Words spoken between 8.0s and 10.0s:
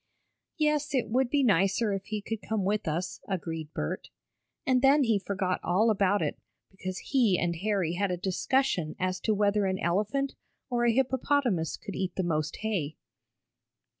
a discussion as to whether an